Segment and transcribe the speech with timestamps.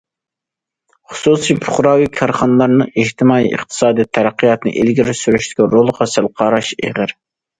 [1.09, 7.17] خۇسۇسىي، پۇقراۋى كارخانىلارنىڭ ئىجتىمائىي، ئىقتىسادىي تەرەققىياتنى ئىلگىرى سۈرۈشتىكى رولىغا سەل قاراش ئېغىر.